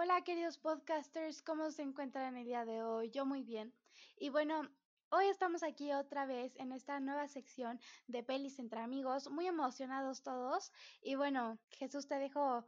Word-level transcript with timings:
Hola 0.00 0.22
queridos 0.22 0.58
podcasters, 0.58 1.42
¿cómo 1.42 1.72
se 1.72 1.82
encuentran 1.82 2.36
el 2.36 2.44
día 2.44 2.64
de 2.64 2.84
hoy? 2.84 3.10
Yo 3.10 3.26
muy 3.26 3.42
bien. 3.42 3.74
Y 4.16 4.28
bueno, 4.28 4.70
hoy 5.10 5.26
estamos 5.26 5.64
aquí 5.64 5.92
otra 5.92 6.24
vez 6.24 6.54
en 6.54 6.70
esta 6.70 7.00
nueva 7.00 7.26
sección 7.26 7.80
de 8.06 8.22
pelis 8.22 8.60
entre 8.60 8.78
amigos, 8.78 9.28
muy 9.28 9.48
emocionados 9.48 10.22
todos. 10.22 10.70
Y 11.02 11.16
bueno, 11.16 11.58
Jesús 11.70 12.06
te 12.06 12.14
dejo. 12.14 12.64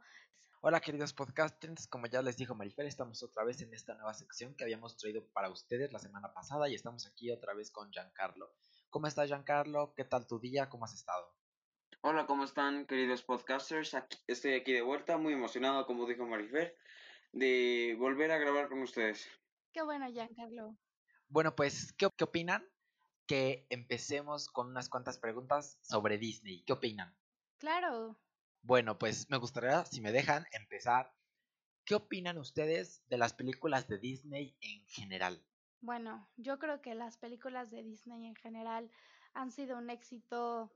Hola 0.59 0.81
queridos 0.81 1.13
podcasters, 1.13 1.87
como 1.87 2.07
ya 2.07 2.21
les 2.21 2.35
dijo 2.35 2.53
Marifer, 2.53 2.85
estamos 2.85 3.23
otra 3.23 3.45
vez 3.45 3.61
en 3.61 3.73
esta 3.73 3.93
nueva 3.93 4.13
sección 4.13 4.53
que 4.53 4.65
habíamos 4.65 4.97
traído 4.97 5.25
para 5.31 5.49
ustedes 5.49 5.93
la 5.93 5.99
semana 5.99 6.33
pasada 6.33 6.67
y 6.67 6.75
estamos 6.75 7.07
aquí 7.07 7.31
otra 7.31 7.53
vez 7.53 7.71
con 7.71 7.93
Giancarlo. 7.93 8.53
¿Cómo 8.89 9.07
estás 9.07 9.29
Giancarlo? 9.29 9.93
¿Qué 9.95 10.03
tal 10.03 10.27
tu 10.27 10.37
día? 10.37 10.67
¿Cómo 10.67 10.83
has 10.83 10.93
estado? 10.93 11.33
Hola, 12.01 12.25
¿cómo 12.25 12.43
están 12.43 12.85
queridos 12.87 13.23
podcasters? 13.23 13.95
estoy 14.27 14.55
aquí 14.55 14.73
de 14.73 14.81
vuelta, 14.81 15.17
muy 15.17 15.31
emocionado, 15.31 15.85
como 15.85 16.05
dijo 16.05 16.25
Marifer, 16.25 16.75
de 17.31 17.95
volver 17.97 18.31
a 18.31 18.37
grabar 18.37 18.69
con 18.69 18.81
ustedes. 18.81 19.27
Qué 19.71 19.81
bueno, 19.81 20.07
Giancarlo. 20.11 20.77
Bueno, 21.29 21.55
pues, 21.55 21.93
¿qué, 21.93 22.07
¿qué 22.17 22.23
opinan? 22.23 22.65
Que 23.25 23.65
empecemos 23.69 24.49
con 24.49 24.67
unas 24.67 24.89
cuantas 24.89 25.17
preguntas 25.17 25.77
sobre 25.81 26.17
Disney. 26.17 26.63
¿Qué 26.63 26.73
opinan? 26.73 27.15
Claro. 27.57 28.19
Bueno, 28.63 28.97
pues 28.97 29.29
me 29.29 29.37
gustaría, 29.37 29.85
si 29.85 30.01
me 30.01 30.11
dejan, 30.11 30.45
empezar. 30.51 31.13
¿Qué 31.85 31.95
opinan 31.95 32.37
ustedes 32.37 33.03
de 33.07 33.17
las 33.17 33.33
películas 33.33 33.87
de 33.87 33.97
Disney 33.97 34.55
en 34.61 34.85
general? 34.87 35.43
Bueno, 35.79 36.29
yo 36.37 36.59
creo 36.59 36.81
que 36.81 36.93
las 36.93 37.17
películas 37.17 37.71
de 37.71 37.81
Disney 37.81 38.27
en 38.27 38.35
general 38.35 38.91
han 39.33 39.51
sido 39.51 39.77
un 39.77 39.89
éxito 39.89 40.71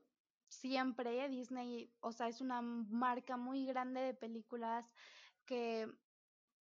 siempre. 0.48 1.28
Disney, 1.28 1.92
o 2.00 2.12
sea, 2.12 2.28
es 2.28 2.40
una 2.40 2.60
marca 2.60 3.36
muy 3.36 3.66
grande 3.66 4.00
de 4.00 4.14
películas 4.14 4.92
que 5.44 5.88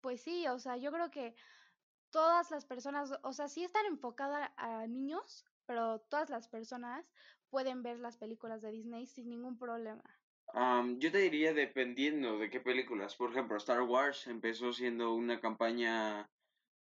pues 0.06 0.20
sí, 0.20 0.46
o 0.46 0.60
sea, 0.60 0.76
yo 0.76 0.92
creo 0.92 1.10
que 1.10 1.34
todas 2.10 2.52
las 2.52 2.64
personas, 2.64 3.12
o 3.24 3.32
sea, 3.32 3.48
sí 3.48 3.64
están 3.64 3.86
enfocadas 3.86 4.52
a 4.56 4.86
niños, 4.86 5.44
pero 5.66 5.98
todas 5.98 6.30
las 6.30 6.46
personas 6.46 7.04
pueden 7.50 7.82
ver 7.82 7.98
las 7.98 8.16
películas 8.16 8.62
de 8.62 8.70
Disney 8.70 9.06
sin 9.06 9.28
ningún 9.28 9.58
problema. 9.58 10.04
yo 10.98 11.10
te 11.10 11.18
diría 11.18 11.52
dependiendo 11.54 12.38
de 12.38 12.50
qué 12.50 12.60
películas. 12.60 13.16
Por 13.16 13.32
ejemplo, 13.32 13.56
Star 13.56 13.82
Wars 13.82 14.28
empezó 14.28 14.72
siendo 14.72 15.12
una 15.12 15.40
campaña 15.40 16.30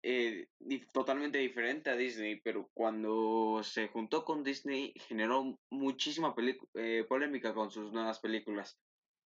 eh, 0.03 0.49
totalmente 0.93 1.39
diferente 1.39 1.89
a 1.89 1.97
Disney, 1.97 2.43
pero 2.43 2.69
cuando 2.75 3.63
se 3.63 3.89
juntó 3.89 4.27
con 4.27 4.45
Disney 4.45 4.93
generó 5.09 5.59
muchísima 5.71 6.35
eh, 6.75 7.07
polémica 7.09 7.55
con 7.55 7.71
sus 7.71 7.95
nuevas 7.95 8.21
películas. 8.21 8.77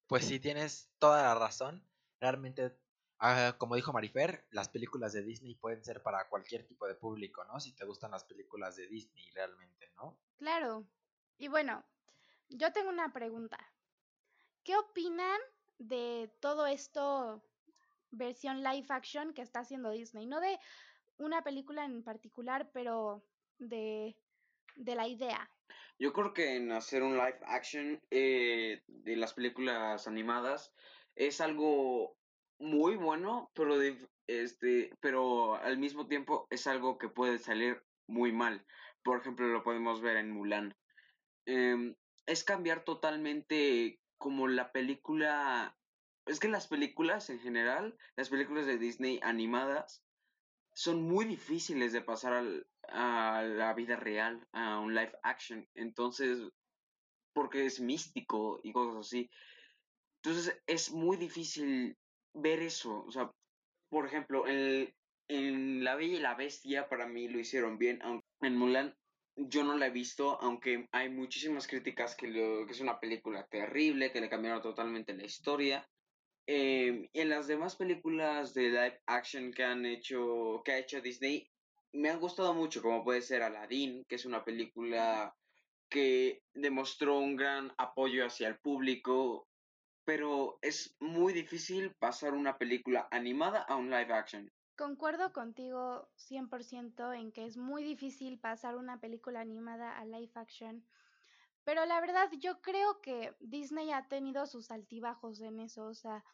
Pues 0.07 0.27
sí, 0.27 0.39
tienes 0.39 0.89
toda 1.01 1.25
la 1.25 1.35
razón. 1.35 1.85
Realmente 2.21 2.79
Ah, 3.23 3.55
como 3.59 3.77
dijo 3.77 3.93
Marifer, 3.93 4.47
las 4.51 4.71
películas 4.71 5.13
de 5.13 5.23
Disney 5.23 5.55
pueden 5.55 5.85
ser 5.85 6.03
para 6.03 6.27
cualquier 6.31 6.67
tipo 6.67 6.87
de 6.89 6.95
público, 6.95 7.45
¿no? 7.45 7.61
Si 7.61 7.75
te 7.75 7.85
gustan 7.85 8.13
las 8.13 8.25
películas 8.25 8.77
de 8.77 8.87
Disney 8.87 9.31
realmente, 9.33 9.93
¿no? 9.97 10.19
Claro. 10.39 10.87
Y 11.37 11.49
bueno, 11.49 11.85
yo 12.49 12.73
tengo 12.73 12.89
una 12.89 13.13
pregunta. 13.13 13.59
¿Qué 14.65 14.75
opinan 14.75 15.39
de 15.79 16.33
todo 16.41 16.67
esto 16.67 17.43
versión 18.11 18.63
live 18.63 18.87
action 18.89 19.35
que 19.35 19.43
está 19.43 19.61
haciendo 19.61 19.91
Disney? 19.91 20.27
No 20.27 20.41
de 20.41 20.59
una 21.19 21.45
película 21.45 21.85
en 21.85 22.03
particular, 22.03 22.71
pero 22.73 23.23
de, 23.59 24.17
de 24.77 24.95
la 24.95 25.07
idea. 25.07 25.51
Yo 25.99 26.15
creo 26.15 26.33
que 26.33 26.57
en 26.57 26.73
hacer 26.73 27.03
un 27.03 27.19
live 27.19 27.41
action 27.43 28.01
eh, 28.11 28.83
de 28.87 29.17
las 29.17 29.35
películas 29.35 30.09
animadas 30.09 30.73
es 31.15 31.43
algo 31.43 32.20
muy 32.61 32.97
bueno, 32.97 33.51
pero, 33.55 33.81
este, 34.27 34.95
pero 35.01 35.57
al 35.57 35.79
mismo 35.79 36.07
tiempo 36.07 36.47
es 36.51 36.67
algo 36.67 36.99
que 36.99 37.09
puede 37.09 37.39
salir 37.39 37.83
muy 38.07 38.33
mal. 38.33 38.65
Por 39.03 39.19
ejemplo, 39.19 39.49
lo 39.49 39.63
podemos 39.63 40.01
ver 40.01 40.17
en 40.19 40.31
Mulan. 40.31 40.77
Em, 41.47 41.97
es 42.27 42.45
cambiar 42.45 42.85
totalmente 42.85 44.01
como 44.19 44.47
la 44.47 44.73
película... 44.73 45.77
Es 46.27 46.39
que 46.39 46.49
las 46.49 46.69
películas 46.69 47.31
en 47.31 47.41
general, 47.41 47.97
las 48.17 48.29
películas 48.29 48.67
de 48.67 48.79
Disney 48.79 49.19
animadas, 49.23 50.05
son 50.75 51.03
muy 51.03 51.25
difíciles 51.25 51.93
de 51.93 52.03
pasar 52.03 52.45
a 52.89 53.43
la 53.43 53.75
vida 53.75 53.97
real, 53.97 54.47
a 54.53 54.79
un 54.79 54.95
live 54.95 55.13
action. 55.23 55.67
Entonces, 55.75 56.39
porque 57.33 57.67
es 57.67 57.81
místico 57.81 58.61
y 58.63 58.73
cosas 58.73 59.07
así. 59.07 59.31
Entonces 60.23 60.63
es 60.67 60.93
muy 60.93 61.17
difícil 61.17 61.97
ver 62.35 62.61
eso. 62.61 63.05
O 63.07 63.11
sea, 63.11 63.31
por 63.89 64.07
ejemplo, 64.07 64.45
en, 64.47 64.95
La 65.85 65.95
Bella 65.97 66.17
y 66.17 66.21
la 66.21 66.35
Bestia 66.35 66.89
para 66.89 67.07
mí 67.07 67.29
lo 67.29 67.39
hicieron 67.39 67.79
bien, 67.79 68.01
aunque 68.03 68.27
en 68.43 68.57
Mulan 68.57 68.95
yo 69.37 69.65
no 69.65 69.77
la 69.77 69.87
he 69.87 69.91
visto, 69.91 70.41
aunque 70.41 70.89
hay 70.93 71.09
muchísimas 71.09 71.67
críticas 71.67 72.15
que, 72.17 72.29
lo, 72.29 72.67
que 72.67 72.73
es 72.73 72.81
una 72.81 72.99
película 72.99 73.47
terrible, 73.47 74.13
que 74.13 74.21
le 74.21 74.29
cambiaron 74.29 74.61
totalmente 74.61 75.15
la 75.15 75.25
historia. 75.25 75.89
Eh, 76.47 77.09
en 77.13 77.29
las 77.29 77.47
demás 77.47 77.77
películas 77.77 78.55
de 78.55 78.71
live 78.71 79.01
action 79.07 79.53
que 79.53 79.63
han 79.63 79.87
hecho, 79.87 80.63
que 80.65 80.73
ha 80.73 80.79
hecho 80.79 81.01
Disney, 81.01 81.49
me 81.93 82.11
han 82.11 82.21
gustado 82.21 82.55
mucho, 82.55 82.83
como 82.83 83.05
puede 83.05 83.23
ser 83.23 83.43
Aladdin, 83.43 84.05
que 84.09 84.17
es 84.17 84.25
una 84.25 84.45
película 84.45 85.35
que 85.89 86.43
demostró 86.55 87.19
un 87.19 87.37
gran 87.37 87.73
apoyo 87.79 88.25
hacia 88.25 88.49
el 88.49 88.59
público, 88.59 89.49
pero 90.11 90.59
es 90.61 90.97
muy 90.99 91.33
difícil 91.33 91.95
pasar 91.95 92.35
una 92.35 92.59
película 92.59 93.07
animada 93.13 93.63
a 93.63 93.77
un 93.77 93.91
live 93.91 94.13
action. 94.13 94.51
Concuerdo 94.77 95.33
contigo 95.33 96.09
100% 96.17 97.13
en 97.17 97.31
que 97.31 97.47
es 97.47 97.57
muy 97.57 97.85
difícil 97.85 98.41
pasar 98.41 98.75
una 98.75 98.99
película 98.99 99.41
animada 99.41 99.97
a 99.97 100.05
live 100.05 100.33
action, 100.35 100.85
pero 101.63 101.87
la 101.87 102.01
verdad 102.01 102.29
yo 102.41 102.61
creo 102.61 103.01
que 103.01 103.37
Disney 103.39 103.93
ha 103.93 104.09
tenido 104.09 104.47
sus 104.47 104.73
altibajos 104.73 105.41
en 105.43 105.61
eso, 105.61 105.85
o 105.85 105.95
sea, 105.95 106.25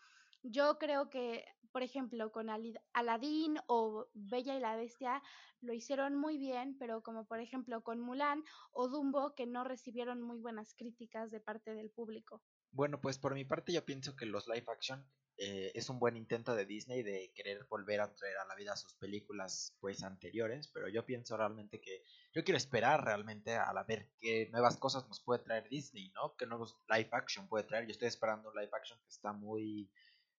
yo 0.42 0.78
creo 0.78 1.10
que, 1.10 1.44
por 1.70 1.82
ejemplo, 1.82 2.32
con 2.32 2.48
Aladdin 2.48 3.58
o 3.66 4.06
Bella 4.14 4.56
y 4.56 4.60
la 4.60 4.76
Bestia 4.76 5.22
lo 5.60 5.74
hicieron 5.74 6.14
muy 6.14 6.38
bien, 6.38 6.78
pero 6.78 7.02
como 7.02 7.26
por 7.26 7.40
ejemplo 7.40 7.82
con 7.82 8.00
Mulan 8.00 8.42
o 8.72 8.88
Dumbo 8.88 9.34
que 9.34 9.44
no 9.44 9.64
recibieron 9.64 10.22
muy 10.22 10.38
buenas 10.38 10.72
críticas 10.72 11.30
de 11.30 11.40
parte 11.40 11.74
del 11.74 11.90
público. 11.90 12.40
Bueno, 12.76 13.00
pues 13.00 13.16
por 13.16 13.32
mi 13.32 13.46
parte 13.46 13.72
yo 13.72 13.86
pienso 13.86 14.14
que 14.14 14.26
los 14.26 14.46
live 14.48 14.66
action 14.68 15.02
eh, 15.38 15.72
es 15.74 15.88
un 15.88 15.98
buen 15.98 16.14
intento 16.14 16.54
de 16.54 16.66
Disney 16.66 17.02
de 17.02 17.32
querer 17.34 17.64
volver 17.70 18.02
a 18.02 18.14
traer 18.14 18.36
a 18.36 18.44
la 18.44 18.54
vida 18.54 18.76
sus 18.76 18.92
películas 18.96 19.74
pues 19.80 20.02
anteriores, 20.02 20.68
pero 20.74 20.86
yo 20.90 21.06
pienso 21.06 21.38
realmente 21.38 21.80
que 21.80 22.02
yo 22.34 22.44
quiero 22.44 22.58
esperar 22.58 23.02
realmente 23.02 23.54
a 23.54 23.72
la 23.72 23.84
ver 23.84 24.10
qué 24.20 24.50
nuevas 24.52 24.76
cosas 24.76 25.08
nos 25.08 25.22
puede 25.22 25.42
traer 25.42 25.70
Disney, 25.70 26.10
¿no? 26.10 26.36
Qué 26.36 26.44
nuevos 26.44 26.76
live 26.90 27.08
action 27.12 27.48
puede 27.48 27.64
traer. 27.64 27.86
Yo 27.86 27.92
estoy 27.92 28.08
esperando 28.08 28.50
un 28.50 28.54
live 28.54 28.72
action 28.74 28.98
que 29.00 29.08
está 29.08 29.32
muy 29.32 29.90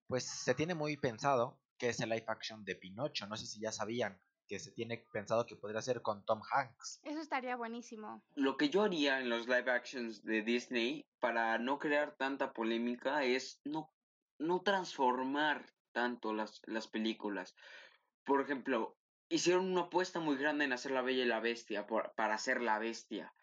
pues 0.06 0.25
se 0.25 0.54
tiene 0.54 0.75
muy 0.75 0.98
pensado 0.98 1.58
que 1.78 1.88
es 1.88 2.00
el 2.00 2.10
live 2.10 2.26
action 2.28 2.66
de 2.66 2.76
Pinocho, 2.76 3.26
no 3.26 3.38
sé 3.38 3.46
si 3.46 3.60
ya 3.60 3.72
sabían 3.72 4.20
que 4.46 4.58
se 4.58 4.72
tiene 4.72 5.04
pensado 5.12 5.46
que 5.46 5.56
podría 5.56 5.82
ser 5.82 6.02
con 6.02 6.24
Tom 6.24 6.40
Hanks. 6.50 7.00
Eso 7.02 7.20
estaría 7.20 7.56
buenísimo. 7.56 8.22
Lo 8.34 8.56
que 8.56 8.68
yo 8.70 8.82
haría 8.82 9.20
en 9.20 9.28
los 9.28 9.46
live 9.46 9.70
actions 9.70 10.24
de 10.24 10.42
Disney 10.42 11.06
para 11.18 11.58
no 11.58 11.78
crear 11.78 12.16
tanta 12.16 12.52
polémica 12.52 13.24
es 13.24 13.60
no, 13.64 13.92
no 14.38 14.62
transformar 14.62 15.66
tanto 15.92 16.32
las, 16.32 16.62
las 16.66 16.88
películas. 16.88 17.56
Por 18.24 18.40
ejemplo, 18.40 18.96
hicieron 19.28 19.70
una 19.70 19.82
apuesta 19.82 20.20
muy 20.20 20.36
grande 20.36 20.64
en 20.64 20.72
hacer 20.72 20.92
La 20.92 21.02
Bella 21.02 21.22
y 21.22 21.26
la 21.26 21.40
Bestia 21.40 21.86
para 21.86 22.34
hacer 22.34 22.62
la 22.62 22.78
bestia. 22.78 23.34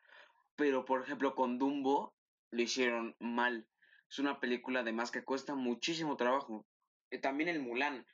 Pero, 0.55 0.85
por 0.85 1.01
ejemplo, 1.01 1.35
con 1.35 1.57
Dumbo 1.57 2.15
lo 2.51 2.61
hicieron 2.61 3.15
mal. 3.19 3.67
Es 4.09 4.19
una 4.19 4.39
película 4.39 4.81
además 4.81 5.11
que 5.11 5.23
cuesta 5.23 5.55
muchísimo 5.55 6.15
trabajo. 6.15 6.67
Eh, 7.09 7.17
también 7.17 7.49
el 7.49 7.61
Mulan. 7.61 8.05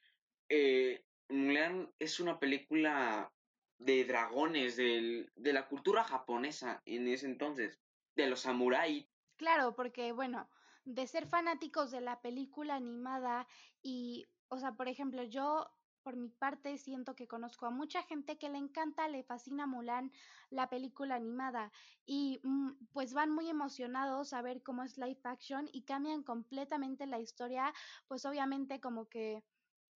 Eh, 0.48 1.04
Mulan 1.30 1.92
es 2.00 2.20
una 2.20 2.40
película 2.40 3.32
de 3.80 4.04
dragones, 4.04 4.76
de 4.76 5.54
la 5.54 5.68
cultura 5.68 6.04
japonesa 6.04 6.82
en 6.86 7.08
ese 7.08 7.28
entonces, 7.28 7.80
de 8.16 8.28
los 8.28 8.42
samuráis. 8.42 9.08
Claro, 9.38 9.74
porque 9.76 10.12
bueno, 10.12 10.50
de 10.84 11.08
ser 11.08 11.28
fanáticos 11.28 11.92
de 11.92 12.02
la 12.02 12.22
película 12.22 12.76
animada 12.76 13.48
y, 13.82 14.28
o 14.50 14.58
sea, 14.58 14.74
por 14.74 14.88
ejemplo, 14.88 15.24
yo 15.24 15.72
por 16.04 16.16
mi 16.16 16.30
parte 16.30 16.78
siento 16.78 17.16
que 17.16 17.28
conozco 17.28 17.66
a 17.66 17.72
mucha 17.72 18.04
gente 18.04 18.38
que 18.38 18.50
le 18.50 18.58
encanta, 18.58 19.08
le 19.08 19.24
fascina 19.24 19.68
Mulan, 19.68 20.12
la 20.50 20.70
película 20.70 21.16
animada, 21.16 21.72
y 22.06 22.40
mm, 22.44 22.88
pues 22.92 23.14
van 23.14 23.32
muy 23.32 23.50
emocionados 23.50 24.34
a 24.34 24.42
ver 24.42 24.64
cómo 24.64 24.84
es 24.84 24.98
live 24.98 25.20
action 25.24 25.70
y 25.72 25.84
cambian 25.84 26.24
completamente 26.24 27.06
la 27.06 27.20
historia, 27.20 27.74
pues 28.08 28.26
obviamente 28.26 28.80
como 28.80 29.08
que 29.08 29.44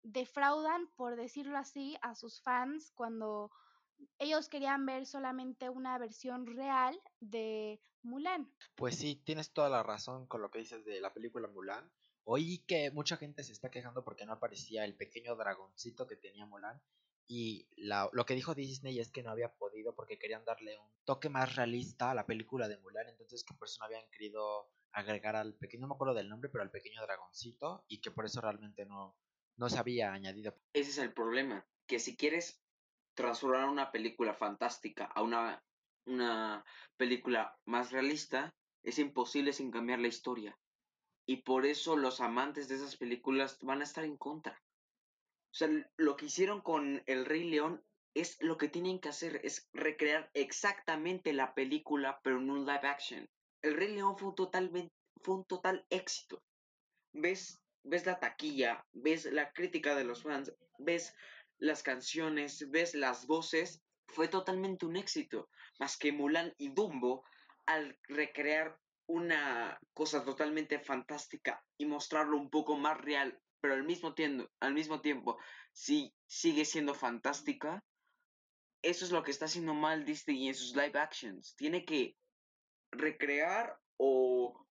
defraudan, 0.03 0.87
por 0.95 1.15
decirlo 1.15 1.57
así, 1.57 1.97
a 2.01 2.15
sus 2.15 2.41
fans 2.41 2.91
cuando 2.93 3.51
ellos 4.19 4.49
querían 4.49 4.85
ver 4.85 5.05
solamente 5.05 5.69
una 5.69 5.97
versión 5.97 6.45
real 6.45 6.99
de 7.19 7.81
Mulan. 8.03 8.53
Pues 8.75 8.97
sí, 8.97 9.15
tienes 9.15 9.53
toda 9.53 9.69
la 9.69 9.81
razón 9.81 10.27
con 10.27 10.41
lo 10.41 10.51
que 10.51 10.59
dices 10.59 10.83
de 10.85 10.99
la 10.99 11.13
película 11.13 11.47
Mulan. 11.47 11.89
Oí 12.25 12.59
que 12.59 12.91
mucha 12.91 13.17
gente 13.17 13.43
se 13.43 13.51
está 13.51 13.69
quejando 13.69 14.03
porque 14.03 14.25
no 14.25 14.33
aparecía 14.33 14.85
el 14.85 14.95
pequeño 14.95 15.35
dragoncito 15.35 16.07
que 16.07 16.15
tenía 16.15 16.45
Mulan. 16.45 16.81
Y 17.27 17.67
la, 17.77 18.09
lo 18.11 18.25
que 18.25 18.35
dijo 18.35 18.53
Disney 18.53 18.99
es 18.99 19.09
que 19.09 19.23
no 19.23 19.31
había 19.31 19.55
podido 19.55 19.95
porque 19.95 20.19
querían 20.19 20.43
darle 20.43 20.77
un 20.77 20.89
toque 21.05 21.29
más 21.29 21.55
realista 21.55 22.11
a 22.11 22.15
la 22.15 22.25
película 22.25 22.67
de 22.67 22.77
Mulan. 22.77 23.07
Entonces 23.07 23.43
que 23.43 23.53
por 23.53 23.67
eso 23.67 23.79
no 23.79 23.85
habían 23.85 24.09
querido 24.11 24.69
agregar 24.91 25.35
al 25.35 25.55
pequeño, 25.55 25.81
no 25.81 25.87
me 25.87 25.95
acuerdo 25.95 26.13
del 26.13 26.29
nombre, 26.29 26.49
pero 26.49 26.61
al 26.61 26.71
pequeño 26.71 27.01
dragoncito. 27.01 27.85
Y 27.87 28.01
que 28.01 28.11
por 28.11 28.25
eso 28.25 28.41
realmente 28.41 28.85
no, 28.85 29.17
no 29.57 29.69
se 29.69 29.79
había 29.79 30.13
añadido. 30.13 30.55
Ese 30.73 30.91
es 30.91 30.97
el 30.97 31.13
problema. 31.13 31.65
Que 31.87 31.99
si 31.99 32.15
quieres 32.15 32.61
transformar 33.15 33.69
una 33.69 33.91
película 33.91 34.33
fantástica 34.33 35.05
a 35.05 35.21
una, 35.21 35.63
una 36.05 36.65
película 36.97 37.57
más 37.65 37.91
realista, 37.91 38.53
es 38.83 38.99
imposible 38.99 39.53
sin 39.53 39.71
cambiar 39.71 39.99
la 39.99 40.07
historia. 40.07 40.57
Y 41.25 41.43
por 41.43 41.65
eso 41.65 41.95
los 41.95 42.19
amantes 42.19 42.67
de 42.67 42.75
esas 42.75 42.97
películas 42.97 43.57
van 43.61 43.81
a 43.81 43.85
estar 43.85 44.03
en 44.03 44.17
contra. 44.17 44.61
O 45.51 45.55
sea, 45.55 45.69
lo 45.97 46.15
que 46.15 46.25
hicieron 46.25 46.61
con 46.61 47.03
El 47.05 47.25
Rey 47.25 47.43
León 47.43 47.83
es 48.15 48.37
lo 48.41 48.57
que 48.57 48.69
tienen 48.69 48.99
que 48.99 49.09
hacer, 49.09 49.39
es 49.43 49.69
recrear 49.73 50.29
exactamente 50.33 51.33
la 51.33 51.53
película, 51.53 52.19
pero 52.23 52.39
en 52.39 52.49
un 52.49 52.65
live 52.65 52.87
action. 52.87 53.27
El 53.61 53.75
Rey 53.75 53.93
León 53.93 54.17
fue 54.17 54.29
un, 54.29 54.35
totalmente, 54.35 54.93
fue 55.21 55.35
un 55.35 55.45
total 55.45 55.85
éxito. 55.89 56.43
Ves, 57.13 57.62
ves 57.83 58.05
la 58.05 58.19
taquilla, 58.19 58.85
ves 58.93 59.25
la 59.25 59.51
crítica 59.51 59.95
de 59.95 60.03
los 60.03 60.23
fans, 60.23 60.53
ves 60.79 61.13
las 61.59 61.83
canciones, 61.83 62.69
ves 62.71 62.95
las 62.95 63.27
voces, 63.27 63.81
fue 64.07 64.27
totalmente 64.27 64.85
un 64.85 64.97
éxito. 64.97 65.49
Más 65.79 65.97
que 65.97 66.11
Mulan 66.11 66.53
y 66.57 66.69
Dumbo, 66.73 67.23
al 67.65 67.97
recrear 68.07 68.77
una 69.07 69.79
cosa 69.93 70.23
totalmente 70.23 70.79
fantástica 70.79 71.63
y 71.77 71.85
mostrarlo 71.85 72.37
un 72.37 72.49
poco 72.49 72.77
más 72.77 72.97
real, 72.99 73.39
pero 73.61 73.73
al 73.73 73.83
mismo 73.83 74.13
tiempo, 74.13 74.49
al 74.59 74.73
mismo 74.73 75.01
tiempo 75.01 75.37
sí 75.71 76.13
sigue 76.25 76.65
siendo 76.65 76.93
fantástica, 76.93 77.83
eso 78.81 79.05
es 79.05 79.11
lo 79.11 79.23
que 79.23 79.31
está 79.31 79.45
haciendo 79.45 79.73
mal 79.73 80.05
Disney 80.05 80.47
en 80.47 80.55
sus 80.55 80.75
live 80.75 80.99
actions. 80.99 81.55
Tiene 81.55 81.85
que 81.85 82.17
recrear 82.91 83.79
o 83.97 84.65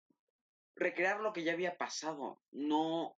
recrear 0.74 1.20
lo 1.20 1.32
que 1.32 1.44
ya 1.44 1.52
había 1.52 1.76
pasado, 1.76 2.40
no 2.50 3.16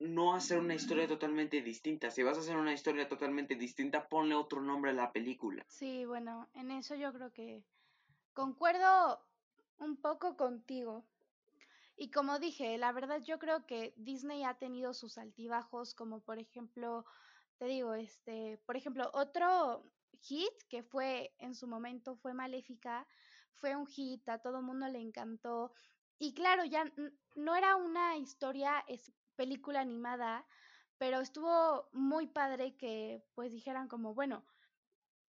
no 0.00 0.32
hacer 0.34 0.58
una 0.58 0.74
historia 0.74 1.06
totalmente 1.06 1.60
distinta. 1.60 2.10
Si 2.10 2.22
vas 2.22 2.38
a 2.38 2.40
hacer 2.40 2.56
una 2.56 2.72
historia 2.72 3.06
totalmente 3.06 3.54
distinta, 3.54 4.08
ponle 4.08 4.34
otro 4.34 4.62
nombre 4.62 4.92
a 4.92 4.94
la 4.94 5.12
película. 5.12 5.62
Sí, 5.68 6.06
bueno, 6.06 6.48
en 6.54 6.70
eso 6.70 6.94
yo 6.94 7.12
creo 7.12 7.30
que 7.32 7.62
concuerdo 8.32 9.20
un 9.78 9.96
poco 9.96 10.36
contigo. 10.36 11.04
Y 11.96 12.10
como 12.10 12.38
dije, 12.38 12.78
la 12.78 12.92
verdad 12.92 13.20
yo 13.22 13.38
creo 13.38 13.66
que 13.66 13.92
Disney 13.98 14.42
ha 14.44 14.54
tenido 14.54 14.94
sus 14.94 15.18
altibajos, 15.18 15.94
como 15.94 16.20
por 16.20 16.38
ejemplo, 16.38 17.04
te 17.58 17.66
digo, 17.66 17.92
este, 17.92 18.58
por 18.64 18.78
ejemplo, 18.78 19.10
otro 19.12 19.84
hit 20.22 20.62
que 20.70 20.82
fue 20.82 21.34
en 21.38 21.54
su 21.54 21.66
momento 21.66 22.16
fue 22.16 22.32
Maléfica, 22.32 23.06
fue 23.52 23.76
un 23.76 23.86
hit, 23.86 24.26
a 24.30 24.38
todo 24.38 24.62
mundo 24.62 24.88
le 24.88 24.98
encantó. 24.98 25.72
Y 26.22 26.34
claro, 26.34 26.66
ya 26.66 26.84
no 27.34 27.56
era 27.56 27.76
una 27.76 28.18
historia 28.18 28.84
es 28.86 29.10
película 29.36 29.80
animada, 29.80 30.46
pero 30.98 31.20
estuvo 31.20 31.88
muy 31.92 32.26
padre 32.26 32.76
que 32.76 33.24
pues 33.34 33.50
dijeran 33.50 33.88
como, 33.88 34.14
bueno, 34.14 34.44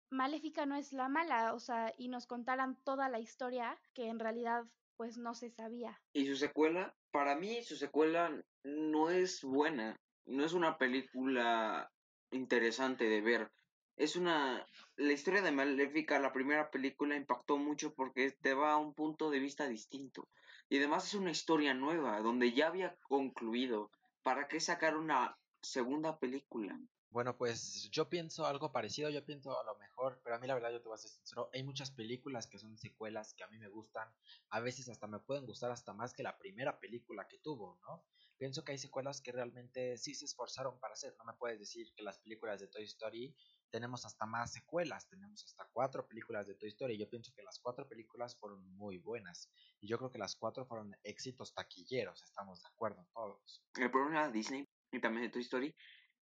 Maléfica 0.09 0.65
no 0.65 0.77
es 0.77 0.95
la 0.95 1.11
mala, 1.11 1.53
o 1.53 1.61
sea, 1.61 1.93
y 1.99 2.09
nos 2.09 2.27
contaran 2.27 2.83
toda 2.85 3.11
la 3.11 3.21
historia 3.21 3.79
que 3.93 4.09
en 4.09 4.19
realidad 4.19 4.65
pues 4.97 5.19
no 5.19 5.35
se 5.35 5.51
sabía. 5.51 6.01
Y 6.15 6.27
su 6.27 6.37
secuela, 6.37 6.97
para 7.11 7.37
mí 7.37 7.63
su 7.63 7.77
secuela 7.77 8.43
no 8.65 9.11
es 9.11 9.43
buena, 9.43 10.01
no 10.25 10.43
es 10.43 10.55
una 10.55 10.79
película 10.79 11.93
interesante 12.31 13.05
de 13.05 13.21
ver. 13.21 13.53
Es 13.99 14.17
una... 14.17 14.67
La 14.97 15.13
historia 15.13 15.43
de 15.43 15.53
Maléfica, 15.53 16.19
la 16.19 16.33
primera 16.33 16.71
película, 16.71 17.15
impactó 17.15 17.59
mucho 17.59 17.93
porque 17.95 18.31
te 18.41 18.55
va 18.55 18.73
a 18.73 18.79
un 18.79 18.95
punto 18.95 19.29
de 19.29 19.41
vista 19.41 19.69
distinto. 19.69 20.31
Y 20.69 20.79
además 20.79 21.07
es 21.07 21.15
una 21.15 21.31
historia 21.31 21.75
nueva, 21.75 22.21
donde 22.21 22.53
ya 22.53 22.69
había 22.69 22.97
concluido. 23.09 23.91
¿Para 24.23 24.49
qué 24.49 24.61
sacar 24.61 24.97
una 24.97 25.39
segunda 25.63 26.19
película? 26.19 26.79
Bueno, 27.11 27.39
pues 27.39 27.89
yo 27.91 28.11
pienso 28.11 28.47
algo 28.47 28.71
parecido, 28.71 29.09
yo 29.09 29.25
pienso 29.25 29.59
a 29.59 29.65
lo 29.65 29.79
mejor, 29.79 30.21
pero 30.23 30.37
a 30.37 30.39
mí 30.39 30.47
la 30.47 30.55
verdad 30.55 30.71
yo 30.71 30.83
te 30.83 30.89
voy 30.89 30.95
a 30.95 30.99
ser 30.99 31.11
sincero, 31.11 31.49
hay 31.55 31.63
muchas 31.63 31.91
películas 31.91 32.47
que 32.47 32.59
son 32.59 32.77
secuelas 32.77 33.33
que 33.33 33.45
a 33.45 33.47
mí 33.47 33.59
me 33.59 33.69
gustan, 33.69 34.13
a 34.51 34.61
veces 34.61 34.91
hasta 34.91 35.07
me 35.07 35.19
pueden 35.19 35.47
gustar 35.47 35.71
hasta 35.71 35.95
más 35.95 36.13
que 36.13 36.23
la 36.23 36.37
primera 36.37 36.79
película 36.79 37.27
que 37.27 37.39
tuvo, 37.39 37.79
¿no? 37.81 38.05
Pienso 38.39 38.65
que 38.65 38.73
hay 38.73 38.79
secuelas 38.79 39.21
que 39.21 39.33
realmente 39.33 39.99
sí 39.99 40.15
se 40.15 40.25
esforzaron 40.25 40.79
para 40.79 40.95
hacer, 40.95 41.15
no 41.19 41.25
me 41.25 41.35
puedes 41.35 41.59
decir 41.59 41.93
que 41.95 42.05
las 42.05 42.21
películas 42.21 42.61
de 42.61 42.69
Toy 42.69 42.85
Story 42.85 43.35
tenemos 43.69 44.07
hasta 44.07 44.27
más 44.27 44.53
secuelas, 44.53 45.09
tenemos 45.09 45.45
hasta 45.45 45.69
cuatro 45.73 46.07
películas 46.07 46.47
de 46.47 46.55
Toy 46.55 46.69
Story, 46.69 46.97
yo 46.97 47.11
pienso 47.11 47.33
que 47.35 47.43
las 47.43 47.59
cuatro 47.59 47.89
películas 47.89 48.37
fueron 48.37 48.65
muy 48.77 48.99
buenas, 48.99 49.51
y 49.81 49.89
yo 49.89 49.99
creo 49.99 50.11
que 50.11 50.19
las 50.19 50.37
cuatro 50.37 50.65
fueron 50.67 50.97
éxitos 51.03 51.53
taquilleros, 51.53 52.23
estamos 52.23 52.63
de 52.63 52.69
acuerdo 52.69 53.07
todos. 53.13 53.65
El 53.75 53.91
problema 53.91 54.29
de 54.29 54.33
Disney 54.33 54.69
y 54.93 55.01
también 55.01 55.25
de 55.25 55.31
Toy 55.31 55.43
Story 55.43 55.75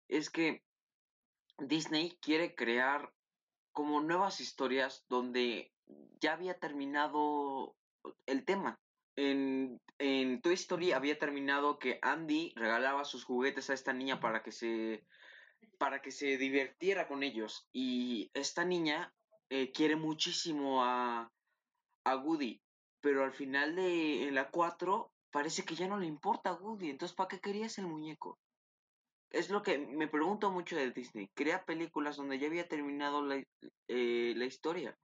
es 0.09 0.31
que 0.31 0.65
Disney 1.59 2.19
quiere 2.23 2.55
crear 2.55 3.13
como 3.73 4.01
nuevas 4.01 4.41
historias 4.41 5.05
donde 5.09 5.73
ya 6.21 6.33
había 6.33 6.59
terminado 6.59 7.77
el 8.27 8.45
tema. 8.45 8.81
En, 9.17 9.81
en 9.99 10.41
Toy 10.41 10.55
Story 10.55 10.93
había 10.93 11.19
terminado 11.19 11.79
que 11.79 11.99
Andy 12.03 12.53
regalaba 12.57 13.05
sus 13.05 13.25
juguetes 13.25 13.69
a 13.69 13.75
esta 13.75 13.93
niña 13.93 14.21
para 14.21 14.43
que 14.43 14.53
se 14.53 15.05
para 15.79 16.01
que 16.01 16.11
se 16.11 16.39
divirtiera 16.39 17.07
con 17.07 17.23
ellos 17.23 17.69
y 17.73 18.31
esta 18.35 18.65
niña 18.65 19.13
eh, 19.51 19.73
quiere 19.73 19.97
muchísimo 19.97 20.85
a, 20.85 21.31
a 22.05 22.17
Woody 22.17 22.63
pero 23.01 23.25
al 23.25 23.33
final 23.33 23.77
de 23.77 24.31
la 24.33 24.51
4 24.51 25.13
parece 25.31 25.65
que 25.65 25.75
ya 25.75 25.87
no 25.89 25.99
le 25.99 26.07
importa 26.07 26.51
a 26.51 26.55
Woody 26.55 26.89
entonces 26.89 27.15
¿para 27.15 27.29
qué 27.29 27.41
querías 27.41 27.77
el 27.79 27.89
muñeco? 27.89 28.39
es 29.31 29.49
lo 29.49 29.63
que 29.63 29.79
me 29.79 30.09
pregunto 30.09 30.51
mucho 30.51 30.77
de 30.77 30.91
Disney. 30.91 31.29
Crea 31.35 31.65
películas 31.65 32.17
donde 32.17 32.39
ya 32.39 32.49
había 32.49 32.69
terminado 32.69 33.25
la, 33.25 33.43
eh, 33.89 34.35
la 34.37 34.45
historia. 34.45 34.99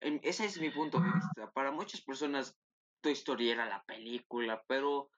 ese 0.00 0.44
es 0.44 0.60
mi 0.60 0.70
punto 0.70 1.00
de 1.00 1.10
vista. 1.10 1.50
Para 1.52 1.72
muchas 1.72 2.00
personas, 2.00 2.56
tu 3.00 3.08
historia 3.08 3.52
era 3.52 3.66
la 3.66 3.84
película, 3.84 4.62
pero 4.66 5.10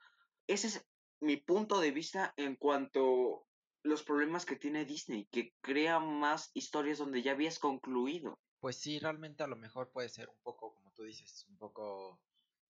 ese 0.47 0.69
es 0.69 0.87
mi 1.21 1.37
punto 1.37 1.81
de 1.81 1.91
vista 1.91 2.35
en 2.37 2.57
cuanto 2.57 3.47
los 3.83 4.03
problemas 4.03 4.45
que 4.45 4.57
tiene 4.57 4.85
Disney, 4.85 5.27
que 5.27 5.55
crea 5.61 5.99
más 5.99 6.51
historias 6.55 6.99
donde 6.99 7.23
ya 7.23 7.33
habías 7.33 7.59
concluido. 7.59 8.39
Pues 8.61 8.77
sí, 8.77 8.99
realmente 8.99 9.43
a 9.43 9.47
lo 9.47 9.57
mejor 9.57 9.91
puede 9.91 10.09
ser 10.09 10.29
un 10.29 10.39
poco, 10.43 10.75
como 10.75 10.93
tú 10.93 11.05
dices, 11.05 11.47
un 11.49 11.57
poco 11.57 12.21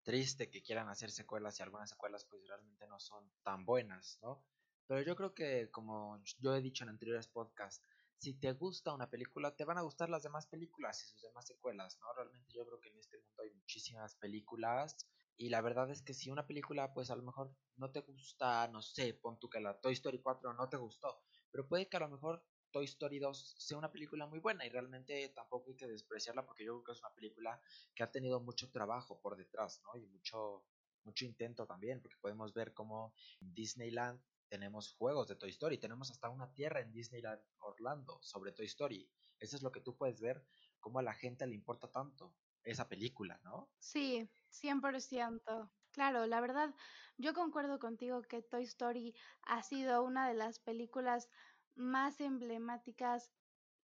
triste 0.03 0.50
que 0.50 0.62
quieran 0.62 0.88
hacer 0.88 1.11
secuelas 1.11 1.59
y 1.59 1.62
algunas 1.62 1.91
secuelas 1.91 2.25
pues 2.27 2.47
realmente 2.47 2.87
no 2.87 2.99
son 3.00 3.31
tan 3.43 3.65
buenas, 3.65 4.19
¿no? 4.23 4.43
Pero 4.87 5.03
yo 5.03 5.17
creo 5.17 5.35
que, 5.35 5.71
como 5.71 6.19
yo 6.38 6.55
he 6.55 6.62
dicho 6.62 6.85
en 6.85 6.91
anteriores 6.91 7.29
podcasts, 7.29 7.85
si 8.19 8.35
te 8.35 8.53
gusta 8.53 8.93
una 8.93 9.09
película, 9.09 9.55
te 9.55 9.65
van 9.65 9.79
a 9.79 9.83
gustar 9.83 10.11
las 10.11 10.23
demás 10.23 10.47
películas 10.47 11.03
y 11.03 11.07
sus 11.07 11.23
demás 11.23 11.47
secuelas, 11.47 11.99
¿no? 12.01 12.13
Realmente 12.15 12.53
yo 12.53 12.67
creo 12.67 12.81
que 12.81 12.89
en 12.89 12.99
este 12.99 13.19
mundo 13.19 13.43
hay 13.43 13.51
muchísimas 13.55 14.17
películas 14.17 14.97
y 15.37 15.51
la 15.51 15.61
verdad 15.61 15.91
es 15.91 16.03
que 16.03 16.15
si 16.15 16.31
una 16.31 16.47
película, 16.47 16.93
pues 16.93 17.11
a 17.11 17.17
lo 17.17 17.23
mejor 17.23 17.55
no 17.77 17.93
te 17.93 18.01
gusta, 18.01 18.67
no 18.69 18.83
sé, 18.83 19.15
pon 19.15 19.39
tú 19.39 19.49
que 19.49 19.61
la 19.61 19.81
Toy 19.81 19.93
Story 19.93 20.21
4 20.21 20.53
no 20.53 20.69
te 20.69 20.77
gustó, 20.77 21.23
pero 21.53 21.69
puede 21.69 21.89
que 21.89 21.97
a 21.97 22.01
lo 22.01 22.09
mejor 22.09 22.45
Toy 22.73 22.87
Story 22.87 23.21
2 23.21 23.55
sea 23.59 23.79
una 23.79 23.93
película 23.93 24.27
muy 24.27 24.41
buena 24.41 24.67
y 24.67 24.69
realmente 24.69 25.29
tampoco 25.29 25.71
hay 25.71 25.77
que 25.77 25.87
despreciarla 25.87 26.45
porque 26.45 26.65
yo 26.65 26.75
creo 26.75 26.85
que 26.85 26.93
es 26.93 27.01
una 27.01 27.15
película 27.15 27.61
que 27.95 28.03
ha 28.03 28.11
tenido 28.11 28.41
mucho 28.41 28.71
trabajo 28.71 29.21
por 29.21 29.37
detrás, 29.37 29.81
¿no? 29.85 29.97
Y 30.01 30.07
mucho 30.07 30.65
mucho 31.05 31.25
intento 31.25 31.67
también, 31.67 32.03
porque 32.03 32.19
podemos 32.21 32.53
ver 32.53 32.75
cómo 32.75 33.15
Disneyland 33.41 34.21
tenemos 34.49 34.93
juegos 34.93 35.28
de 35.28 35.37
Toy 35.37 35.50
Story, 35.50 35.78
tenemos 35.78 36.11
hasta 36.11 36.28
una 36.28 36.52
tierra 36.52 36.81
en 36.81 36.93
Disneyland 36.93 37.40
Orlando 37.61 38.19
sobre 38.23 38.52
Toy 38.52 38.67
Story. 38.67 39.09
Eso 39.38 39.57
es 39.57 39.62
lo 39.62 39.71
que 39.71 39.81
tú 39.81 39.97
puedes 39.97 40.21
ver, 40.21 40.45
cómo 40.81 40.99
a 40.99 41.02
la 41.02 41.14
gente 41.14 41.47
le 41.47 41.55
importa 41.55 41.90
tanto 41.90 42.35
esa 42.64 42.88
película, 42.88 43.40
¿no? 43.45 43.71
Sí, 43.78 44.28
100%. 44.50 45.71
Claro, 45.90 46.26
la 46.26 46.40
verdad, 46.40 46.75
yo 47.17 47.33
concuerdo 47.35 47.78
contigo 47.78 48.23
que 48.23 48.43
Toy 48.43 48.64
Story 48.64 49.14
ha 49.43 49.62
sido 49.62 50.02
una 50.02 50.28
de 50.28 50.35
las 50.35 50.59
películas 50.59 51.28
más 51.75 52.21
emblemáticas, 52.21 53.33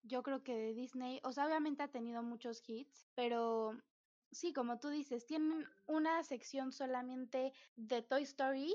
yo 0.02 0.22
creo 0.22 0.42
que 0.42 0.54
de 0.54 0.74
Disney. 0.74 1.20
O 1.24 1.32
sea, 1.32 1.46
obviamente 1.46 1.82
ha 1.82 1.90
tenido 1.90 2.22
muchos 2.22 2.62
hits, 2.66 3.06
pero 3.14 3.72
sí, 4.30 4.52
como 4.52 4.78
tú 4.78 4.88
dices, 4.88 5.26
tienen 5.26 5.66
una 5.86 6.22
sección 6.24 6.72
solamente 6.72 7.52
de 7.76 8.02
Toy 8.02 8.24
Story 8.24 8.74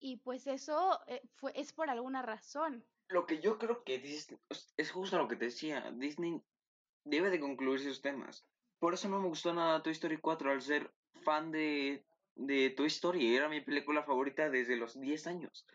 y 0.00 0.16
pues 0.18 0.46
eso 0.46 1.00
eh, 1.06 1.22
fue, 1.36 1.52
es 1.54 1.72
por 1.72 1.90
alguna 1.90 2.22
razón. 2.22 2.84
Lo 3.08 3.26
que 3.26 3.40
yo 3.40 3.58
creo 3.58 3.84
que 3.84 3.98
Disney, 3.98 4.38
es 4.76 4.90
justo 4.90 5.18
lo 5.18 5.28
que 5.28 5.36
te 5.36 5.46
decía, 5.46 5.90
Disney 5.92 6.42
debe 7.04 7.30
de 7.30 7.40
concluir 7.40 7.80
sus 7.80 8.02
temas. 8.02 8.46
Por 8.78 8.94
eso 8.94 9.08
no 9.08 9.20
me 9.20 9.28
gustó 9.28 9.52
nada 9.52 9.82
Toy 9.82 9.92
Story 9.92 10.18
4 10.18 10.52
al 10.52 10.62
ser 10.62 10.92
fan 11.22 11.50
de 11.50 12.04
de 12.40 12.70
Toy 12.70 12.86
Story. 12.86 13.34
Era 13.34 13.48
mi 13.48 13.60
película 13.60 14.02
favorita 14.02 14.48
desde 14.50 14.76
los 14.76 14.98
10 14.98 15.26
años. 15.26 15.66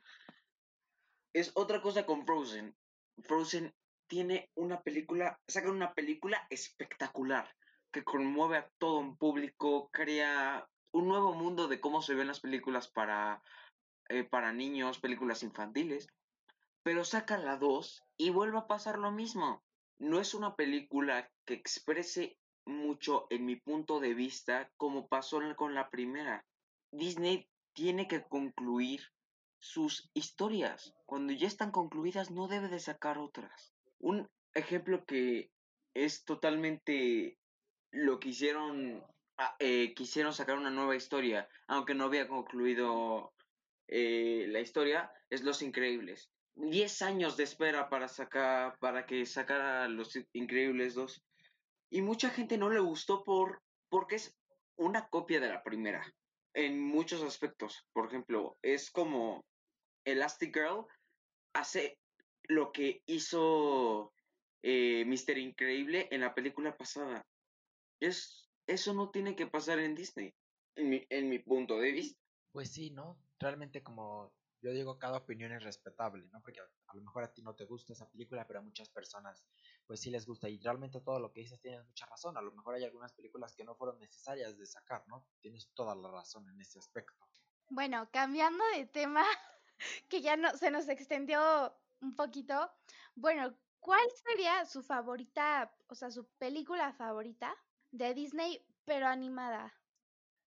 Es 1.34 1.51
otra 1.55 1.82
cosa 1.82 2.05
con 2.05 2.25
Frozen. 2.25 2.75
Frozen 3.24 3.74
tiene 4.08 4.50
una 4.55 4.82
película, 4.82 5.39
saca 5.48 5.70
una 5.70 5.94
película 5.94 6.46
espectacular 6.50 7.53
que 7.91 8.03
conmueve 8.03 8.58
a 8.58 8.70
todo 8.77 9.00
un 9.00 9.17
público, 9.17 9.89
crea 9.91 10.67
un 10.91 11.08
nuevo 11.08 11.34
mundo 11.34 11.67
de 11.67 11.79
cómo 11.79 12.01
se 12.01 12.13
ven 12.13 12.27
las 12.27 12.39
películas 12.39 12.88
para, 12.88 13.41
eh, 14.09 14.24
para 14.24 14.53
niños, 14.53 15.00
películas 15.00 15.43
infantiles. 15.43 16.07
Pero 16.83 17.03
saca 17.03 17.38
la 17.38 17.57
2 17.57 18.03
y 18.17 18.29
vuelve 18.29 18.59
a 18.59 18.67
pasar 18.67 19.00
lo 19.00 19.12
mismo. 19.12 19.63
No 19.97 20.19
es 20.19 20.33
una 20.33 20.55
película 20.55 21.31
que 21.45 21.53
exprese 21.53 22.38
mucho 22.65 23.27
en 23.29 23.45
mi 23.45 23.55
punto 23.55 24.00
de 24.00 24.13
vista 24.13 24.71
como 24.77 25.07
pasó 25.07 25.39
con 25.55 25.74
la 25.74 25.89
primera. 25.89 26.45
Disney 26.91 27.47
tiene 27.74 28.07
que 28.07 28.24
concluir 28.24 29.01
sus 29.59 30.09
historias. 30.13 30.93
Cuando 31.05 31.33
ya 31.33 31.47
están 31.47 31.71
concluidas 31.71 32.31
no 32.31 32.47
debe 32.47 32.67
de 32.67 32.79
sacar 32.79 33.17
otras. 33.17 33.74
Un 34.00 34.29
ejemplo 34.53 35.05
que 35.05 35.51
es 35.93 36.25
totalmente 36.25 37.38
lo 37.91 38.19
que 38.19 38.29
hicieron, 38.29 39.03
ah, 39.38 39.55
eh, 39.59 39.93
quisieron 39.95 40.33
sacar 40.33 40.57
una 40.57 40.69
nueva 40.69 40.95
historia, 40.95 41.47
aunque 41.67 41.95
no 41.95 42.05
había 42.05 42.27
concluido 42.27 43.33
eh, 43.88 44.46
la 44.50 44.60
historia, 44.60 45.12
es 45.30 45.44
Los 45.44 45.62
Increíbles. 45.62 46.32
Diez 46.56 47.01
años 47.01 47.38
de 47.38 47.44
espera 47.44 47.89
para 47.89 48.08
sacar, 48.08 48.77
para 48.80 49.06
que 49.06 49.25
sacara 49.25 49.88
Los 49.88 50.18
Increíbles 50.34 50.96
2. 50.96 51.24
Y 51.92 52.01
mucha 52.01 52.30
gente 52.30 52.58
no 52.58 52.70
le 52.70 52.80
gustó 52.80 53.24
por, 53.24 53.62
porque 53.89 54.15
es 54.15 54.36
una 54.77 55.08
copia 55.10 55.39
de 55.39 55.50
la 55.50 55.63
primera. 55.63 56.06
En 56.54 56.80
muchos 56.80 57.22
aspectos. 57.22 57.86
Por 57.94 58.08
ejemplo, 58.08 58.58
es 58.62 58.89
como 58.89 59.46
Elastic 60.06 60.56
Girl 60.56 60.86
hace 61.54 61.98
lo 62.44 62.72
que 62.72 63.01
hizo 63.06 64.13
eh, 64.63 65.04
Mister 65.06 65.38
Increíble 65.38 66.08
en 66.12 66.22
la 66.22 66.34
película 66.34 66.75
pasada. 66.75 67.25
Es, 68.00 68.50
eso 68.68 68.94
no 68.94 69.10
tiene 69.10 69.36
que 69.36 69.48
pasar 69.48 69.80
en 69.80 69.96
Disney, 69.96 70.34
en 70.75 70.89
mi, 70.89 71.06
en 71.10 71.30
mi 71.30 71.39
punto 71.39 71.77
de 71.80 71.92
vista. 71.92 72.20
Pues 72.51 72.72
sí, 72.72 72.92
¿no? 72.92 73.18
Realmente 73.39 73.84
como 73.84 74.34
yo 74.65 74.72
digo, 74.72 74.98
cada 74.98 75.18
opinión 75.18 75.51
es 75.51 75.63
respetable, 75.63 76.27
¿no? 76.32 76.42
Porque 76.42 76.60
a, 76.60 76.96
lo 76.96 77.01
mejor 77.04 77.24
a 77.24 77.32
ti 77.32 77.44
no 77.44 77.54
te 77.54 77.65
gusta 77.65 77.94
esa 77.94 78.10
película, 78.10 78.48
pero 78.48 78.60
a 78.60 78.63
muchas 78.63 78.89
personas 78.89 79.46
pues 79.86 80.01
sí 80.01 80.10
les 80.10 80.25
gusta. 80.25 80.50
Y 80.50 80.60
realmente 80.60 81.01
todo 81.01 81.20
lo 81.20 81.32
que 81.32 81.42
dices 81.42 81.62
tienes 81.62 81.86
mucha 81.86 82.08
razón. 82.08 82.36
A 82.36 82.42
lo 82.42 82.51
mejor 82.51 82.74
hay 82.74 82.84
algunas 82.84 83.13
películas 83.13 83.56
que 83.56 83.63
no 83.63 83.75
fueron 83.75 84.00
necesarias 84.00 84.58
de 84.58 84.65
sacar, 84.65 85.04
¿no? 85.08 85.27
Tienes 85.39 85.70
toda 85.75 85.94
la 85.94 86.10
razón 86.10 86.50
en 86.50 86.60
ese 86.60 86.80
aspecto. 86.80 87.13
Bueno, 87.70 88.10
cambiando 88.12 88.63
de 88.75 88.88
tema, 88.88 89.24
que 90.10 90.22
ya 90.22 90.36
no 90.36 90.58
se 90.58 90.72
nos 90.72 90.89
extendió 90.89 91.75
un 92.01 92.15
poquito. 92.15 92.72
Bueno, 93.13 93.56
¿cuál 93.80 94.08
sería 94.25 94.65
su 94.65 94.82
favorita, 94.82 95.72
o 95.88 95.94
sea, 95.94 96.10
su 96.10 96.27
película 96.39 96.92
favorita 96.94 97.56
de 97.92 98.15
Disney, 98.15 98.65
pero 98.84 99.06
animada? 99.06 99.72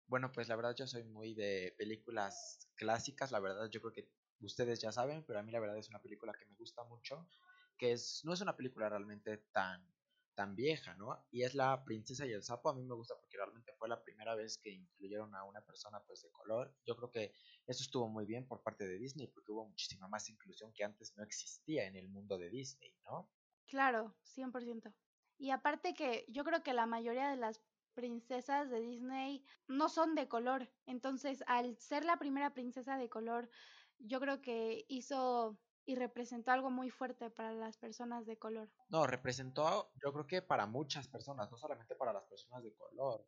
Bueno, 0.08 0.32
pues 0.32 0.48
la 0.48 0.56
verdad 0.56 0.76
yo 0.76 0.88
soy 0.88 1.04
muy 1.04 1.34
de 1.34 1.74
películas 1.78 2.70
clásicas, 2.76 3.32
la 3.32 3.40
verdad 3.40 3.70
yo 3.72 3.82
creo 3.82 3.94
que 3.94 4.12
ustedes 4.42 4.80
ya 4.82 4.92
saben, 4.92 5.24
pero 5.26 5.40
a 5.40 5.44
mí 5.44 5.52
la 5.52 5.60
verdad 5.60 5.78
es 5.78 5.90
una 5.90 6.02
película 6.02 6.34
que 6.34 6.46
me 6.46 6.56
gusta 6.56 6.84
mucho, 6.84 7.28
que 7.78 7.92
es 7.94 8.22
no 8.24 8.34
es 8.34 8.42
una 8.42 8.56
película 8.56 8.90
realmente 8.90 9.38
tan 9.52 9.94
tan 10.36 10.54
vieja, 10.56 10.94
¿no? 10.96 11.26
Y 11.32 11.44
es 11.44 11.56
La 11.56 11.84
Princesa 11.86 12.26
y 12.26 12.34
el 12.34 12.44
Sapo, 12.44 12.70
a 12.70 12.76
mí 12.76 12.84
me 12.84 12.94
gusta 12.94 13.16
porque 13.20 13.38
realmente 13.38 13.72
fue 13.80 13.88
la 13.88 14.04
primera 14.04 14.36
vez 14.36 14.58
que 14.58 14.70
incluyeron 14.70 15.34
a 15.34 15.46
una 15.46 15.66
persona 15.66 16.04
pues 16.06 16.22
de 16.24 16.32
color. 16.32 16.76
Yo 16.86 16.98
creo 16.98 17.10
que 17.10 17.34
eso 17.66 17.84
estuvo 17.84 18.10
muy 18.10 18.26
bien 18.26 18.46
por 18.46 18.62
parte 18.62 18.86
de 18.86 18.98
Disney 18.98 19.28
porque 19.28 19.54
hubo 19.54 19.66
muchísima 19.68 20.10
más 20.10 20.30
inclusión 20.30 20.74
que 20.74 20.84
antes 20.84 21.16
no 21.16 21.24
existía 21.24 21.86
en 21.88 21.96
el 21.96 22.10
mundo 22.10 22.38
de 22.38 22.50
Disney, 22.50 22.94
¿no? 23.06 23.32
Claro, 23.68 24.16
100%. 24.24 24.94
Y 25.38 25.52
aparte 25.52 25.94
que 25.94 26.26
yo 26.30 26.44
creo 26.44 26.64
que 26.64 26.74
la 26.74 26.86
mayoría 26.88 27.30
de 27.30 27.36
las 27.38 27.62
princesas 27.96 28.70
de 28.70 28.82
Disney 28.82 29.44
no 29.68 29.90
son 29.90 30.14
de 30.14 30.28
color. 30.28 30.70
Entonces, 30.86 31.44
al 31.48 31.78
ser 31.78 32.06
la 32.06 32.18
primera 32.18 32.54
princesa 32.54 32.98
de 32.98 33.10
color, 33.10 33.50
yo 33.98 34.20
creo 34.20 34.42
que 34.42 34.86
hizo 34.88 35.58
y 35.86 35.96
representó 35.96 36.52
algo 36.52 36.70
muy 36.72 36.90
fuerte 36.90 37.30
para 37.30 37.54
las 37.54 37.78
personas 37.78 38.26
de 38.26 38.38
color. 38.38 38.70
No, 38.90 39.06
representó, 39.06 39.92
yo 40.04 40.12
creo 40.14 40.28
que 40.28 40.42
para 40.42 40.66
muchas 40.66 41.08
personas, 41.08 41.50
no 41.52 41.58
solamente 41.58 41.96
para 41.96 42.14
las 42.14 42.24
personas 42.26 42.64
de 42.64 42.74
color. 42.74 43.26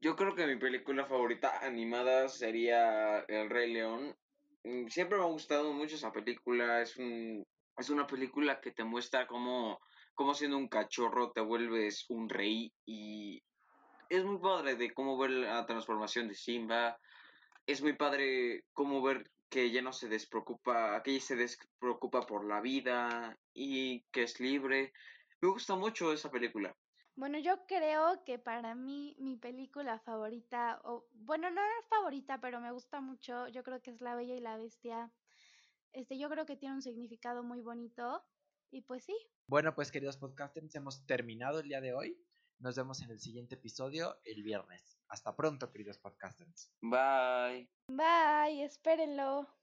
Yo 0.00 0.16
creo 0.16 0.34
que 0.34 0.46
mi 0.46 0.56
película 0.56 1.04
favorita 1.06 1.58
animada 1.64 2.28
sería 2.28 3.20
El 3.28 3.50
Rey 3.50 3.72
León. 3.72 4.16
Mm, 4.64 4.86
siempre 4.88 5.18
me 5.18 5.24
ha 5.24 5.28
gustado 5.28 5.72
mucho 5.72 5.96
esa 5.96 6.12
película. 6.12 6.80
Es, 6.80 6.96
un, 6.96 7.44
es 7.76 7.90
una 7.90 8.06
película 8.06 8.60
que 8.60 8.72
te 8.72 8.84
muestra 8.84 9.26
cómo, 9.26 9.80
cómo 10.14 10.34
siendo 10.34 10.56
un 10.56 10.68
cachorro 10.68 11.32
te 11.32 11.40
vuelves 11.40 12.06
un 12.08 12.28
rey 12.28 12.72
y 12.86 13.42
es 14.08 14.24
muy 14.24 14.38
padre 14.38 14.76
de 14.76 14.92
cómo 14.92 15.18
ver 15.18 15.30
la 15.30 15.66
transformación 15.66 16.28
de 16.28 16.34
Simba. 16.34 16.98
Es 17.66 17.82
muy 17.82 17.94
padre 17.94 18.64
cómo 18.72 19.02
ver 19.02 19.30
que 19.48 19.62
ella 19.62 19.82
no 19.82 19.92
se 19.92 20.08
despreocupa, 20.08 21.02
que 21.02 21.12
ella 21.12 21.20
se 21.20 21.36
despreocupa 21.36 22.26
por 22.26 22.46
la 22.46 22.60
vida 22.60 23.38
y 23.52 24.02
que 24.10 24.22
es 24.22 24.40
libre. 24.40 24.92
Me 25.40 25.48
gusta 25.48 25.76
mucho 25.76 26.12
esa 26.12 26.30
película. 26.30 26.74
Bueno, 27.14 27.38
yo 27.38 27.66
creo 27.66 28.22
que 28.24 28.38
para 28.38 28.74
mí 28.74 29.16
mi 29.18 29.36
película 29.36 29.98
favorita, 29.98 30.80
o 30.84 31.08
bueno, 31.12 31.50
no 31.50 31.60
es 31.60 31.88
favorita, 31.88 32.40
pero 32.40 32.60
me 32.60 32.70
gusta 32.70 33.00
mucho, 33.00 33.48
yo 33.48 33.64
creo 33.64 33.82
que 33.82 33.90
es 33.90 34.00
La 34.00 34.14
Bella 34.14 34.34
y 34.34 34.40
la 34.40 34.56
Bestia. 34.56 35.10
Este, 35.92 36.16
yo 36.16 36.28
creo 36.28 36.46
que 36.46 36.56
tiene 36.56 36.76
un 36.76 36.82
significado 36.82 37.42
muy 37.42 37.60
bonito 37.60 38.24
y 38.70 38.82
pues 38.82 39.04
sí. 39.04 39.16
Bueno, 39.48 39.74
pues 39.74 39.90
queridos 39.90 40.16
podcasters, 40.16 40.74
hemos 40.76 41.04
terminado 41.06 41.58
el 41.60 41.68
día 41.68 41.80
de 41.80 41.92
hoy. 41.92 42.16
Nos 42.60 42.74
vemos 42.74 43.00
en 43.02 43.10
el 43.10 43.20
siguiente 43.20 43.54
episodio 43.54 44.18
el 44.24 44.42
viernes. 44.42 44.98
Hasta 45.08 45.36
pronto, 45.36 45.70
queridos 45.70 45.98
podcasters. 45.98 46.72
Bye. 46.80 47.70
Bye, 47.88 48.64
espérenlo. 48.64 49.57